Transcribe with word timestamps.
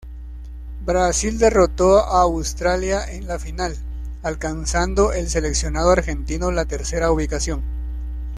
Brasil 0.83 1.37
derrotó 1.37 1.99
a 1.99 2.23
Australia 2.23 3.05
en 3.07 3.27
la 3.27 3.37
final, 3.37 3.75
alcanzando 4.23 5.13
el 5.13 5.29
seleccionado 5.29 5.91
argentino 5.91 6.49
la 6.49 6.65
tercera 6.65 7.11
ubicación. 7.11 7.61